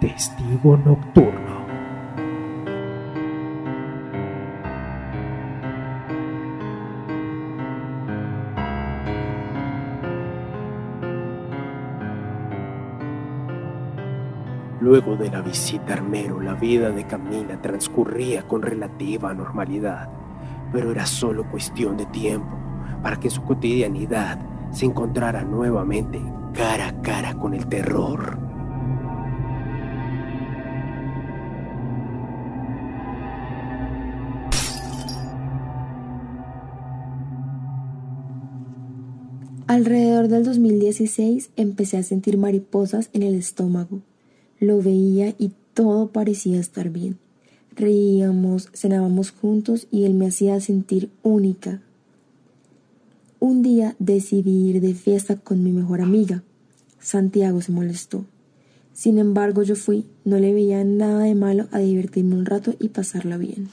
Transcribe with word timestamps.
Testigo 0.00 0.78
nocturno. 0.78 1.66
Luego 14.80 15.16
de 15.16 15.30
la 15.30 15.42
visita 15.42 15.92
Armero, 15.92 16.40
la 16.40 16.54
vida 16.54 16.90
de 16.90 17.06
Camila 17.06 17.60
transcurría 17.60 18.48
con 18.48 18.62
relativa 18.62 19.34
normalidad, 19.34 20.08
pero 20.72 20.90
era 20.90 21.04
solo 21.04 21.44
cuestión 21.50 21.98
de 21.98 22.06
tiempo 22.06 22.56
para 23.02 23.20
que 23.20 23.28
su 23.28 23.42
cotidianidad 23.42 24.38
se 24.72 24.86
encontrara 24.86 25.44
nuevamente 25.44 26.20
cara 26.54 26.88
a 26.88 27.02
cara 27.02 27.34
con 27.34 27.54
el 27.54 27.66
terror. 27.66 28.38
Alrededor 39.72 40.28
del 40.28 40.44
2016 40.44 41.50
empecé 41.56 41.96
a 41.96 42.02
sentir 42.02 42.36
mariposas 42.36 43.08
en 43.14 43.22
el 43.22 43.34
estómago. 43.34 44.02
Lo 44.60 44.82
veía 44.82 45.34
y 45.38 45.52
todo 45.72 46.08
parecía 46.08 46.60
estar 46.60 46.90
bien. 46.90 47.18
Reíamos, 47.74 48.68
cenábamos 48.74 49.30
juntos 49.30 49.86
y 49.90 50.04
él 50.04 50.12
me 50.12 50.26
hacía 50.26 50.60
sentir 50.60 51.08
única. 51.22 51.80
Un 53.44 53.60
día 53.60 53.96
decidí 53.98 54.68
ir 54.68 54.80
de 54.80 54.94
fiesta 54.94 55.34
con 55.34 55.64
mi 55.64 55.72
mejor 55.72 56.00
amiga. 56.00 56.44
Santiago 57.00 57.60
se 57.60 57.72
molestó. 57.72 58.24
Sin 58.92 59.18
embargo, 59.18 59.64
yo 59.64 59.74
fui, 59.74 60.06
no 60.24 60.38
le 60.38 60.54
veía 60.54 60.84
nada 60.84 61.24
de 61.24 61.34
malo 61.34 61.66
a 61.72 61.80
divertirme 61.80 62.36
un 62.36 62.46
rato 62.46 62.72
y 62.78 62.90
pasarla 62.90 63.38
bien. 63.38 63.68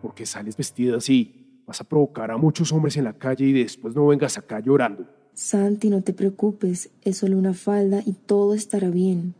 ¿Por 0.00 0.14
qué 0.14 0.24
sales 0.24 0.56
vestida 0.56 0.96
así? 0.96 1.60
Vas 1.66 1.82
a 1.82 1.84
provocar 1.84 2.30
a 2.30 2.38
muchos 2.38 2.72
hombres 2.72 2.96
en 2.96 3.04
la 3.04 3.12
calle 3.12 3.44
y 3.44 3.52
después 3.52 3.94
no 3.94 4.06
vengas 4.06 4.38
acá 4.38 4.60
llorando. 4.60 5.04
Santi, 5.34 5.90
no 5.90 6.00
te 6.00 6.14
preocupes, 6.14 6.88
es 7.02 7.18
solo 7.18 7.36
una 7.36 7.52
falda 7.52 8.02
y 8.06 8.14
todo 8.14 8.54
estará 8.54 8.88
bien. 8.88 9.34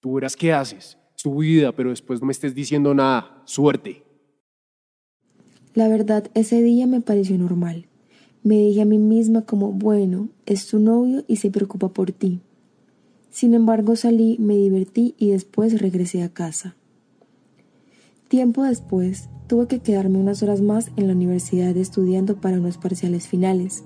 Tú 0.00 0.14
verás 0.14 0.34
qué 0.34 0.52
haces. 0.52 0.98
Es 1.16 1.22
tu 1.22 1.40
vida, 1.40 1.72
pero 1.72 1.90
después 1.90 2.20
no 2.20 2.26
me 2.26 2.32
estés 2.32 2.54
diciendo 2.54 2.94
nada. 2.94 3.42
Suerte. 3.44 4.02
La 5.74 5.88
verdad, 5.88 6.30
ese 6.34 6.62
día 6.62 6.86
me 6.86 7.00
pareció 7.00 7.38
normal. 7.38 7.86
Me 8.42 8.56
dije 8.56 8.80
a 8.80 8.86
mí 8.86 8.98
misma 8.98 9.42
como, 9.42 9.72
bueno, 9.72 10.30
es 10.46 10.66
tu 10.66 10.78
novio 10.78 11.24
y 11.28 11.36
se 11.36 11.50
preocupa 11.50 11.90
por 11.90 12.10
ti. 12.12 12.40
Sin 13.30 13.54
embargo, 13.54 13.94
salí, 13.94 14.36
me 14.40 14.56
divertí 14.56 15.14
y 15.18 15.30
después 15.30 15.80
regresé 15.80 16.22
a 16.22 16.30
casa. 16.30 16.74
Tiempo 18.28 18.62
después, 18.62 19.28
tuve 19.46 19.66
que 19.66 19.80
quedarme 19.80 20.18
unas 20.18 20.42
horas 20.42 20.62
más 20.62 20.90
en 20.96 21.06
la 21.08 21.12
universidad 21.12 21.76
estudiando 21.76 22.40
para 22.40 22.58
unos 22.58 22.78
parciales 22.78 23.28
finales. 23.28 23.84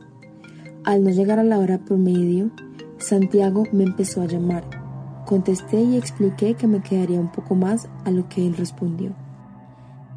Al 0.85 1.03
no 1.03 1.11
llegar 1.11 1.39
a 1.39 1.45
la 1.45 1.59
hora 1.59 1.85
promedio, 1.85 2.51
Santiago 2.99 3.65
me 3.73 3.85
empezó 3.85 4.23
a 4.23 4.27
llamar. 4.27 4.84
Contesté 5.27 5.81
y 5.81 5.97
expliqué 5.97 6.55
que 6.55 6.67
me 6.67 6.83
quedaría 6.83 7.19
un 7.19 7.33
poco 7.33 7.55
más 7.55 7.89
a 8.05 8.11
lo 8.11 8.29
que 8.29 8.47
él 8.47 8.57
respondió. 8.57 9.15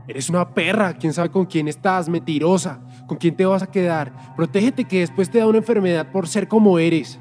Eres 0.07 0.29
una 0.29 0.53
perra, 0.53 0.93
quién 0.93 1.13
sabe 1.13 1.29
con 1.29 1.45
quién 1.45 1.67
estás, 1.67 2.07
mentirosa, 2.07 2.79
con 3.07 3.17
quién 3.17 3.35
te 3.35 3.45
vas 3.45 3.61
a 3.61 3.67
quedar. 3.67 4.13
Protégete 4.35 4.85
que 4.85 5.01
después 5.01 5.29
te 5.29 5.39
da 5.39 5.47
una 5.47 5.57
enfermedad 5.57 6.11
por 6.11 6.27
ser 6.27 6.47
como 6.47 6.79
eres. 6.79 7.19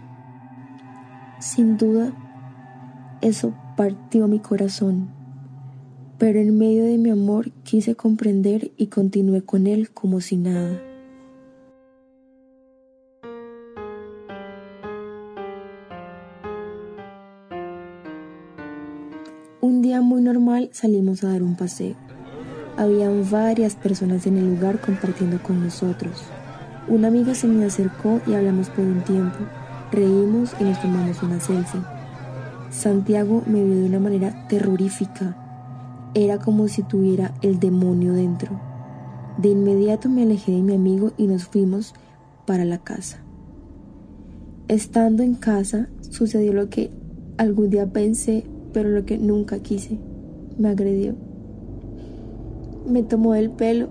Sin 1.40 1.76
duda, 1.76 2.12
eso 3.20 3.52
partió 3.76 4.28
mi 4.28 4.38
corazón, 4.38 5.10
pero 6.18 6.38
en 6.38 6.56
medio 6.56 6.84
de 6.84 6.96
mi 6.96 7.10
amor 7.10 7.50
quise 7.64 7.96
comprender 7.96 8.70
y 8.76 8.86
continué 8.86 9.42
con 9.42 9.66
él 9.66 9.90
como 9.90 10.20
si 10.20 10.36
nada. 10.36 10.80
Un 19.66 19.82
día 19.82 20.00
muy 20.00 20.22
normal 20.22 20.70
salimos 20.72 21.24
a 21.24 21.30
dar 21.32 21.42
un 21.42 21.56
paseo. 21.56 21.96
Habían 22.76 23.28
varias 23.28 23.74
personas 23.74 24.24
en 24.28 24.36
el 24.36 24.48
lugar 24.54 24.80
compartiendo 24.80 25.42
con 25.42 25.60
nosotros. 25.60 26.22
Una 26.86 27.08
amiga 27.08 27.34
se 27.34 27.48
me 27.48 27.64
acercó 27.64 28.20
y 28.28 28.34
hablamos 28.34 28.70
por 28.70 28.84
un 28.84 29.02
tiempo. 29.02 29.38
Reímos 29.90 30.54
y 30.60 30.62
nos 30.62 30.80
tomamos 30.80 31.20
una 31.20 31.40
selfie. 31.40 31.80
Santiago 32.70 33.42
me 33.48 33.64
vio 33.64 33.74
de 33.74 33.86
una 33.86 33.98
manera 33.98 34.46
terrorífica. 34.46 35.36
Era 36.14 36.38
como 36.38 36.68
si 36.68 36.84
tuviera 36.84 37.34
el 37.42 37.58
demonio 37.58 38.12
dentro. 38.12 38.60
De 39.36 39.48
inmediato 39.48 40.08
me 40.08 40.22
alejé 40.22 40.52
de 40.52 40.62
mi 40.62 40.76
amigo 40.76 41.10
y 41.16 41.26
nos 41.26 41.46
fuimos 41.46 41.92
para 42.46 42.64
la 42.64 42.78
casa. 42.78 43.18
Estando 44.68 45.24
en 45.24 45.34
casa 45.34 45.88
sucedió 46.08 46.52
lo 46.52 46.70
que 46.70 46.92
algún 47.36 47.68
día 47.68 47.92
pensé, 47.92 48.46
pero 48.76 48.90
lo 48.90 49.06
que 49.06 49.16
nunca 49.16 49.58
quise. 49.60 49.98
Me 50.58 50.68
agredió. 50.68 51.14
Me 52.86 53.02
tomó 53.02 53.32
del 53.32 53.48
pelo 53.48 53.88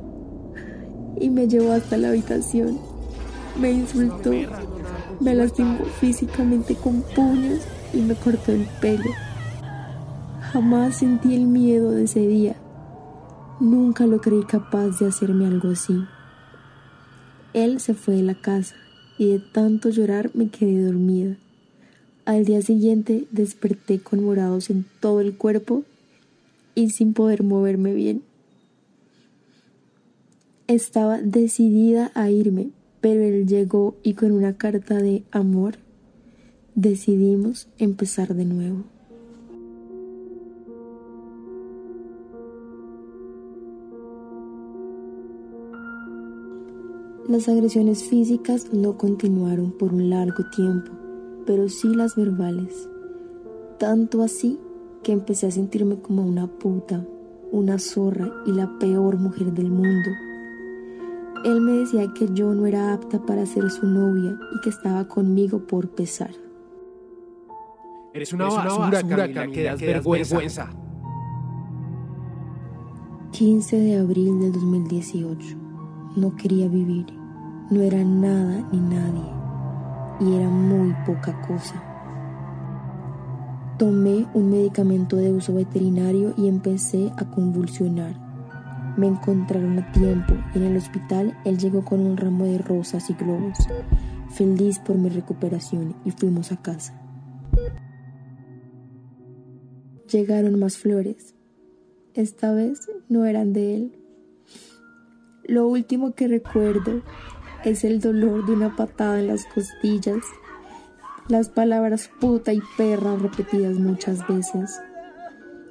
y 1.19 1.31
me 1.31 1.47
llevó 1.47 1.71
hasta 1.71 1.97
la 1.97 2.09
habitación. 2.09 2.77
Me 3.59 3.71
insultó, 3.71 4.29
me 5.19 5.33
lastimó 5.33 5.79
físicamente 5.99 6.75
con 6.75 7.01
puños 7.15 7.61
y 7.95 7.97
me 7.97 8.13
cortó 8.13 8.51
el 8.51 8.67
pelo. 8.79 9.09
Jamás 10.53 10.97
sentí 10.97 11.33
el 11.33 11.47
miedo 11.47 11.89
de 11.89 12.03
ese 12.03 12.19
día. 12.19 12.55
Nunca 13.59 14.05
lo 14.05 14.21
creí 14.21 14.43
capaz 14.43 14.99
de 14.99 15.07
hacerme 15.07 15.47
algo 15.47 15.71
así. 15.71 15.99
Él 17.53 17.79
se 17.79 17.95
fue 17.95 18.17
de 18.17 18.21
la 18.21 18.35
casa 18.35 18.75
y 19.17 19.31
de 19.31 19.39
tanto 19.39 19.89
llorar 19.89 20.29
me 20.35 20.49
quedé 20.49 20.85
dormida. 20.85 21.37
Al 22.25 22.43
día 22.43 22.63
siguiente 22.63 23.27
desperté 23.29 23.99
con 23.99 24.23
morados 24.23 24.71
en 24.71 24.85
todo 24.99 25.21
el 25.21 25.37
cuerpo 25.37 25.83
y 26.73 26.89
sin 26.89 27.13
poder 27.13 27.43
moverme 27.43 27.93
bien. 27.93 28.23
Estaba 30.67 31.21
decidida 31.21 32.11
a 32.15 32.31
irme, 32.31 32.71
pero 32.99 33.21
él 33.21 33.45
llegó 33.45 33.95
y 34.01 34.15
con 34.15 34.31
una 34.31 34.57
carta 34.57 34.95
de 34.95 35.23
amor 35.29 35.75
decidimos 36.73 37.67
empezar 37.77 38.33
de 38.33 38.45
nuevo. 38.45 38.83
Las 47.29 47.47
agresiones 47.49 48.03
físicas 48.03 48.73
no 48.73 48.97
continuaron 48.97 49.71
por 49.71 49.93
un 49.93 50.09
largo 50.09 50.43
tiempo, 50.55 50.91
pero 51.45 51.69
sí 51.69 51.93
las 51.93 52.15
verbales. 52.15 52.89
Tanto 53.79 54.23
así 54.23 54.59
que 55.03 55.11
empecé 55.11 55.47
a 55.47 55.51
sentirme 55.51 55.99
como 55.99 56.25
una 56.25 56.47
puta, 56.47 57.05
una 57.51 57.77
zorra 57.79 58.31
y 58.45 58.51
la 58.51 58.79
peor 58.79 59.17
mujer 59.17 59.53
del 59.53 59.69
mundo. 59.69 60.09
Él 61.43 61.61
me 61.61 61.73
decía 61.73 62.11
que 62.17 62.27
yo 62.33 62.53
no 62.55 62.65
era 62.65 62.93
apta 62.93 63.23
para 63.23 63.45
ser 63.45 63.69
su 63.69 63.85
novia 63.85 64.37
y 64.55 64.61
que 64.61 64.69
estaba 64.69 65.07
conmigo 65.07 65.59
por 65.59 65.89
pesar. 65.89 66.31
Eres 68.13 68.33
una 68.33 68.45
basura, 68.45 69.03
Camila, 69.03 69.47
que 69.47 69.63
das 69.63 69.79
vergüenza. 69.79 70.69
15 73.31 73.77
de 73.77 73.97
abril 73.97 74.39
del 74.39 74.53
2018. 74.53 75.57
No 76.15 76.35
quería 76.35 76.69
vivir. 76.69 77.05
No 77.69 77.81
era 77.81 78.01
nada 78.03 78.67
ni 78.71 78.79
nadie. 78.79 79.44
Y 80.19 80.35
era 80.35 80.49
muy 80.49 80.93
poca 81.05 81.39
cosa. 81.41 81.83
Tomé 83.77 84.25
un 84.33 84.51
medicamento 84.51 85.17
de 85.17 85.33
uso 85.33 85.53
veterinario 85.53 86.33
y 86.37 86.47
empecé 86.47 87.11
a 87.17 87.29
convulsionar. 87.29 88.15
Me 88.97 89.07
encontraron 89.07 89.77
a 89.79 89.91
tiempo 89.91 90.33
y 90.53 90.59
en 90.59 90.63
el 90.63 90.77
hospital 90.77 91.37
él 91.43 91.57
llegó 91.57 91.83
con 91.83 91.99
un 91.99 92.15
ramo 92.15 92.45
de 92.45 92.57
rosas 92.57 93.09
y 93.09 93.13
globos, 93.13 93.57
feliz 94.29 94.79
por 94.79 94.95
mi 94.95 95.09
recuperación 95.09 95.95
y 96.05 96.11
fuimos 96.11 96.53
a 96.53 96.61
casa. 96.61 96.97
Llegaron 100.09 100.57
más 100.57 100.77
flores. 100.77 101.35
Esta 102.13 102.53
vez 102.53 102.89
no 103.09 103.25
eran 103.25 103.51
de 103.51 103.75
él. 103.75 103.99
Lo 105.43 105.67
último 105.67 106.13
que 106.15 106.29
recuerdo 106.29 107.01
es 107.65 107.83
el 107.83 107.99
dolor 107.99 108.45
de 108.45 108.53
una 108.53 108.75
patada 108.75 109.19
en 109.19 109.27
las 109.27 109.45
costillas, 109.45 110.23
las 111.27 111.49
palabras 111.49 112.09
puta 112.19 112.53
y 112.53 112.61
perra 112.77 113.15
repetidas 113.15 113.77
muchas 113.79 114.27
veces 114.27 114.79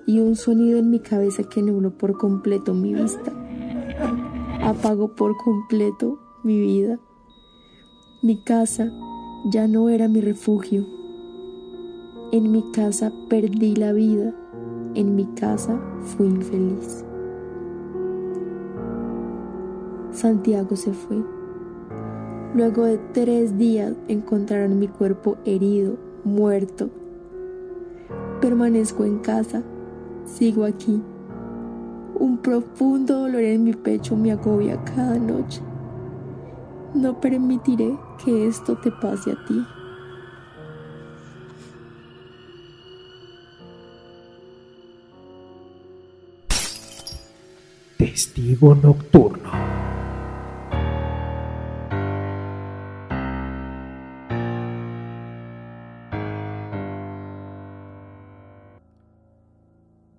y 0.06 0.20
un 0.20 0.37
sonido 0.37 0.79
en 0.79 0.91
mi 0.91 1.00
cabeza 1.00 1.44
que 1.44 1.62
nubló 1.62 1.96
por 1.96 2.19
completo 2.19 2.75
mi 2.75 2.94
vista. 2.94 3.32
apagó 4.62 5.14
por 5.14 5.37
completo 5.37 6.19
mi 6.43 6.61
vida. 6.61 6.99
Mi 8.23 8.43
casa 8.43 8.91
ya 9.50 9.67
no 9.67 9.88
era 9.88 10.08
mi 10.08 10.20
refugio. 10.20 10.87
En 12.32 12.50
mi 12.50 12.70
casa 12.73 13.12
perdí 13.29 13.76
la 13.76 13.93
vida. 13.93 14.35
En 14.94 15.14
mi 15.14 15.26
casa 15.35 15.79
fui 16.00 16.26
infeliz. 16.26 17.05
Santiago 20.12 20.76
se 20.76 20.93
fue. 20.93 21.44
Luego 22.55 22.85
de 22.85 22.99
tres 23.12 23.59
días 23.59 23.95
encontraron 24.06 24.79
mi 24.79 24.87
cuerpo 24.87 25.37
herido, 25.45 25.97
muerto. 26.23 26.89
Permanezco 28.41 29.05
en 29.05 29.19
casa, 29.19 29.65
sigo 30.25 30.65
aquí. 30.65 31.03
Un 32.15 32.39
profundo 32.39 33.19
dolor 33.19 33.43
en 33.43 33.65
mi 33.65 33.73
pecho 33.73 34.15
me 34.15 34.31
agobia 34.31 34.81
cada 34.85 35.19
noche. 35.19 35.62
No 36.95 37.21
permitiré 37.21 37.99
que 38.25 38.47
esto 38.47 38.77
te 38.77 38.93
pase 38.93 39.33
a 39.33 39.45
ti. 39.47 39.67
Testigo 47.99 48.77
nocturno. 48.77 49.64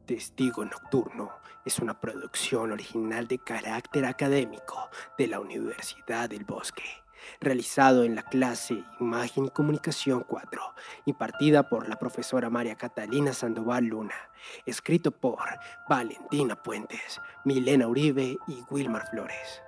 Testigo 0.05 0.63
Nocturno 0.63 1.31
es 1.65 1.79
una 1.79 1.99
producción 1.99 2.71
original 2.71 3.27
de 3.27 3.39
carácter 3.39 4.05
académico 4.05 4.89
de 5.17 5.27
la 5.27 5.39
Universidad 5.39 6.29
del 6.29 6.43
Bosque, 6.43 6.83
realizado 7.41 8.03
en 8.03 8.13
la 8.13 8.21
clase 8.21 8.83
Imagen 8.99 9.45
y 9.45 9.49
Comunicación 9.49 10.23
4, 10.27 10.61
impartida 11.05 11.69
por 11.69 11.89
la 11.89 11.97
profesora 11.97 12.51
María 12.51 12.75
Catalina 12.75 13.33
Sandoval 13.33 13.85
Luna, 13.85 14.13
escrito 14.67 15.09
por 15.09 15.39
Valentina 15.89 16.55
Puentes, 16.61 17.19
Milena 17.43 17.87
Uribe 17.87 18.37
y 18.47 18.63
Wilmar 18.69 19.09
Flores, 19.09 19.63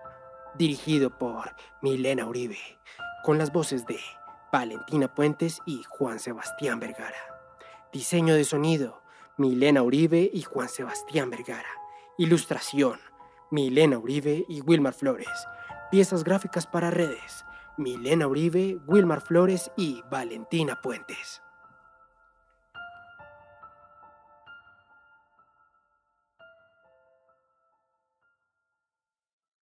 dirigido 0.56 1.10
por 1.18 1.56
Milena 1.82 2.28
Uribe, 2.28 2.60
con 3.24 3.40
las 3.40 3.52
voces 3.52 3.88
de 3.88 4.00
Valentina 4.52 5.14
Puentes 5.14 5.62
y 5.66 5.82
Juan 5.90 6.20
Sebastián 6.20 6.80
Vergara. 6.80 7.18
Diseño 7.92 8.36
de 8.36 8.44
sonido 8.44 9.07
Milena 9.40 9.84
Uribe 9.84 10.32
y 10.34 10.42
Juan 10.42 10.68
Sebastián 10.68 11.30
Vergara. 11.30 11.70
Ilustración, 12.18 13.00
Milena 13.52 14.00
Uribe 14.00 14.44
y 14.50 14.62
Wilmar 14.62 14.96
Flores. 14.96 15.30
Piezas 15.92 16.24
gráficas 16.24 16.66
para 16.66 16.90
redes, 16.90 17.46
Milena 17.78 18.26
Uribe, 18.26 18.80
Wilmar 18.88 19.22
Flores 19.22 19.72
y 19.78 20.02
Valentina 20.10 20.82
Puentes. 20.82 21.44